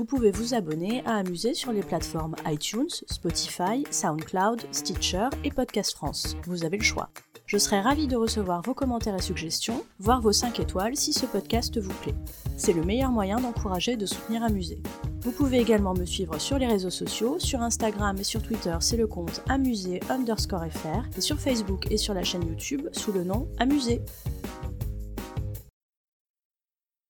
[0.00, 5.92] Vous pouvez vous abonner à Amuser sur les plateformes iTunes, Spotify, SoundCloud, Stitcher et Podcast
[5.92, 6.38] France.
[6.46, 7.10] Vous avez le choix.
[7.44, 11.26] Je serai ravie de recevoir vos commentaires et suggestions, voire vos 5 étoiles si ce
[11.26, 12.14] podcast vous plaît.
[12.56, 14.80] C'est le meilleur moyen d'encourager et de soutenir Amuser.
[15.20, 18.96] Vous pouvez également me suivre sur les réseaux sociaux, sur Instagram et sur Twitter c'est
[18.96, 23.22] le compte amuser underscore fr et sur Facebook et sur la chaîne YouTube sous le
[23.22, 24.00] nom Amuser.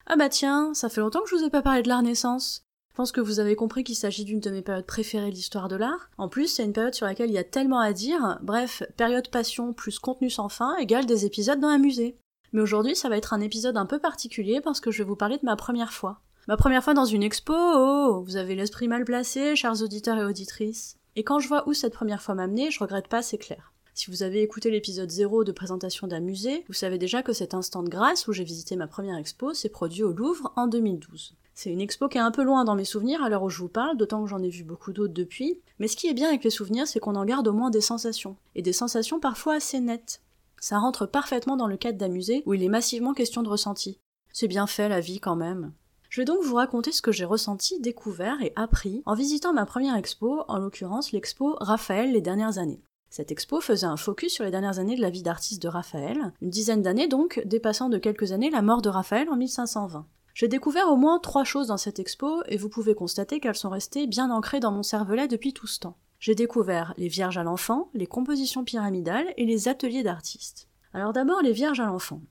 [0.06, 2.64] Ah bah tiens, ça fait longtemps que je vous ai pas parlé de la Renaissance.
[3.00, 5.76] Pense que vous avez compris qu'il s'agit d'une de mes périodes préférées de l'histoire de
[5.76, 6.10] l'art.
[6.18, 8.38] En plus, c'est une période sur laquelle il y a tellement à dire.
[8.42, 12.18] Bref, période passion plus contenu sans fin égale des épisodes dans un musée.
[12.52, 15.16] Mais aujourd'hui, ça va être un épisode un peu particulier parce que je vais vous
[15.16, 16.20] parler de ma première fois.
[16.46, 20.24] Ma première fois dans une expo, oh, vous avez l'esprit mal placé, chers auditeurs et
[20.26, 20.98] auditrices.
[21.16, 23.72] Et quand je vois où cette première fois m'a je regrette pas, c'est clair.
[23.94, 27.54] Si vous avez écouté l'épisode 0 de présentation d'un musée, vous savez déjà que cet
[27.54, 31.34] instant de grâce où j'ai visité ma première expo s'est produit au Louvre en 2012.
[31.62, 33.58] C'est une expo qui est un peu loin dans mes souvenirs à l'heure où je
[33.58, 35.60] vous parle, d'autant que j'en ai vu beaucoup d'autres depuis.
[35.78, 37.82] Mais ce qui est bien avec les souvenirs, c'est qu'on en garde au moins des
[37.82, 38.38] sensations.
[38.54, 40.22] Et des sensations parfois assez nettes.
[40.58, 43.98] Ça rentre parfaitement dans le cadre d'un musée où il est massivement question de ressenti.
[44.32, 45.74] C'est bien fait la vie quand même.
[46.08, 49.66] Je vais donc vous raconter ce que j'ai ressenti, découvert et appris en visitant ma
[49.66, 52.80] première expo, en l'occurrence l'expo Raphaël les dernières années.
[53.10, 56.32] Cette expo faisait un focus sur les dernières années de la vie d'artiste de Raphaël,
[56.40, 60.06] une dizaine d'années donc, dépassant de quelques années la mort de Raphaël en 1520.
[60.40, 63.68] J'ai découvert au moins trois choses dans cette expo, et vous pouvez constater qu'elles sont
[63.68, 65.98] restées bien ancrées dans mon cervelet depuis tout ce temps.
[66.18, 70.70] J'ai découvert les Vierges à l'enfant, les compositions pyramidales et les ateliers d'artistes.
[70.94, 72.22] Alors d'abord les Vierges à l'enfant.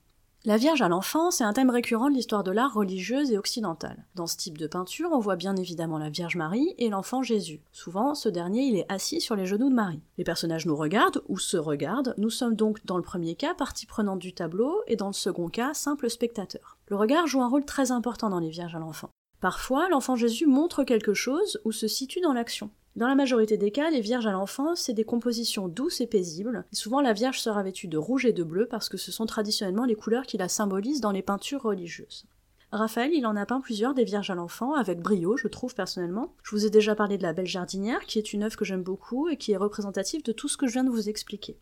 [0.46, 4.06] La Vierge à l'enfant, c'est un thème récurrent de l'histoire de l'art religieuse et occidentale.
[4.16, 7.60] Dans ce type de peinture, on voit bien évidemment la Vierge Marie et l'enfant Jésus.
[7.74, 10.02] Souvent, ce dernier, il est assis sur les genoux de Marie.
[10.18, 13.86] Les personnages nous regardent ou se regardent, nous sommes donc dans le premier cas partie
[13.86, 16.78] prenante du tableau et dans le second cas simple spectateur.
[16.88, 19.10] Le regard joue un rôle très important dans les Vierges à l'enfant.
[19.42, 22.72] Parfois, l'enfant Jésus montre quelque chose ou se situe dans l'action.
[22.96, 26.66] Dans la majorité des cas, les vierges à l'enfance, c'est des compositions douces et paisibles.
[26.72, 29.86] souvent, la vierge sera vêtue de rouge et de bleu parce que ce sont traditionnellement
[29.86, 32.26] les couleurs qui la symbolisent dans les peintures religieuses.
[32.72, 36.36] Raphaël, il en a peint plusieurs des Vierges à l'enfant, avec brio, je trouve personnellement.
[36.44, 38.84] Je vous ai déjà parlé de la Belle Jardinière, qui est une œuvre que j'aime
[38.84, 41.58] beaucoup et qui est représentative de tout ce que je viens de vous expliquer.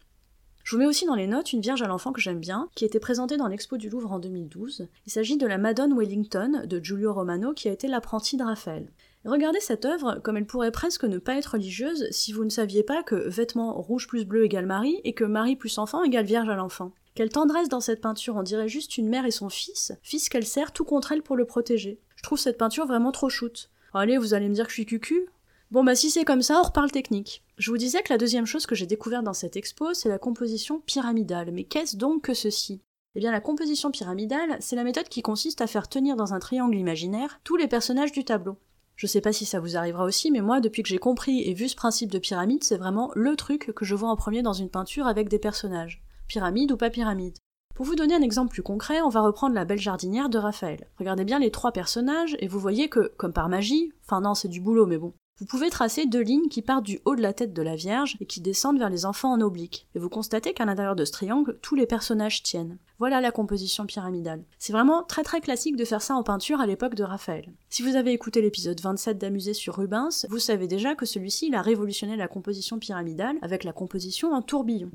[0.66, 2.84] Je vous mets aussi dans les notes une Vierge à l'enfant que j'aime bien, qui
[2.84, 4.90] a été présentée dans l'expo du Louvre en 2012.
[5.06, 8.92] Il s'agit de la Madone Wellington de Giulio Romano, qui a été l'apprenti de Raphaël.
[9.26, 12.84] Regardez cette œuvre comme elle pourrait presque ne pas être religieuse si vous ne saviez
[12.84, 16.50] pas que vêtements rouge plus bleu égale Marie et que Marie plus enfant égale Vierge
[16.50, 16.94] à l'enfant.
[17.16, 20.46] Quelle tendresse dans cette peinture, on dirait juste une mère et son fils, fils qu'elle
[20.46, 22.00] sert tout contre elle pour le protéger.
[22.16, 23.70] Je trouve cette peinture vraiment trop shoot.
[23.94, 25.28] allez, vous allez me dire que je suis cucu
[25.70, 27.44] Bon bah si c'est comme ça, on reparle technique.
[27.58, 30.20] Je vous disais que la deuxième chose que j'ai découverte dans cette expo, c'est la
[30.20, 31.52] composition pyramidale.
[31.52, 32.82] Mais qu'est-ce donc que ceci?
[33.16, 36.40] Eh bien, la composition pyramidale, c'est la méthode qui consiste à faire tenir dans un
[36.40, 38.58] triangle imaginaire tous les personnages du tableau.
[38.98, 41.54] Je sais pas si ça vous arrivera aussi, mais moi, depuis que j'ai compris et
[41.54, 44.54] vu ce principe de pyramide, c'est vraiment le truc que je vois en premier dans
[44.54, 46.02] une peinture avec des personnages.
[46.28, 47.38] Pyramide ou pas pyramide.
[47.76, 50.88] Pour vous donner un exemple plus concret, on va reprendre la belle jardinière de Raphaël.
[50.98, 54.48] Regardez bien les trois personnages et vous voyez que, comme par magie, enfin non, c'est
[54.48, 57.32] du boulot, mais bon, vous pouvez tracer deux lignes qui partent du haut de la
[57.32, 59.88] tête de la Vierge et qui descendent vers les enfants en oblique.
[59.94, 62.80] Et vous constatez qu'à l'intérieur de ce triangle, tous les personnages tiennent.
[62.98, 64.44] Voilà la composition pyramidale.
[64.58, 67.54] C'est vraiment très très classique de faire ça en peinture à l'époque de Raphaël.
[67.70, 71.62] Si vous avez écouté l'épisode 27 d'Amusé sur Rubens, vous savez déjà que celui-ci a
[71.62, 74.90] révolutionné la composition pyramidale avec la composition en tourbillon.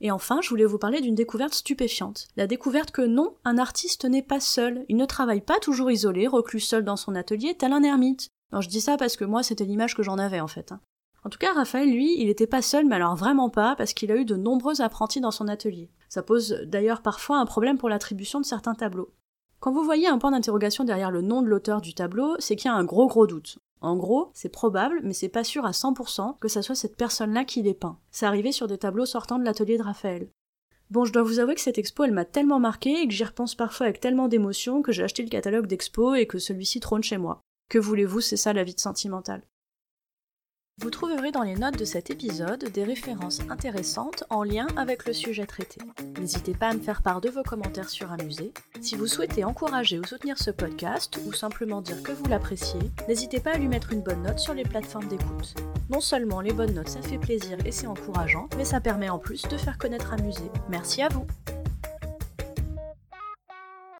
[0.00, 2.28] Et enfin, je voulais vous parler d'une découverte stupéfiante.
[2.36, 4.86] La découverte que non, un artiste n'est pas seul.
[4.88, 8.30] Il ne travaille pas toujours isolé, reclus seul dans son atelier, tel un ermite.
[8.52, 10.72] Non, je dis ça parce que moi, c'était l'image que j'en avais en fait.
[10.72, 10.80] Hein.
[11.24, 14.12] En tout cas, Raphaël, lui, il n'était pas seul, mais alors vraiment pas, parce qu'il
[14.12, 15.90] a eu de nombreux apprentis dans son atelier.
[16.08, 19.12] Ça pose d'ailleurs parfois un problème pour l'attribution de certains tableaux.
[19.60, 22.70] Quand vous voyez un point d'interrogation derrière le nom de l'auteur du tableau, c'est qu'il
[22.70, 23.58] y a un gros gros doute.
[23.80, 27.44] En gros, c'est probable, mais c'est pas sûr à 100% que ça soit cette personne-là
[27.44, 27.98] qui l'ait peint.
[28.10, 30.30] C'est arrivé sur des tableaux sortant de l'atelier de Raphaël.
[30.90, 33.24] Bon, je dois vous avouer que cette expo, elle m'a tellement marqué et que j'y
[33.24, 37.02] repense parfois avec tellement d'émotion que j'ai acheté le catalogue d'expo et que celui-ci trône
[37.02, 37.42] chez moi.
[37.68, 39.42] Que voulez-vous, c'est ça la vie sentimentale.
[40.80, 45.12] Vous trouverez dans les notes de cet épisode des références intéressantes en lien avec le
[45.12, 45.80] sujet traité.
[46.20, 48.54] N'hésitez pas à me faire part de vos commentaires sur Amusé.
[48.80, 52.78] Si vous souhaitez encourager ou soutenir ce podcast ou simplement dire que vous l'appréciez,
[53.08, 55.56] n'hésitez pas à lui mettre une bonne note sur les plateformes d'écoute.
[55.90, 59.18] Non seulement les bonnes notes ça fait plaisir et c'est encourageant, mais ça permet en
[59.18, 60.44] plus de faire connaître Amusé.
[60.70, 61.26] Merci à vous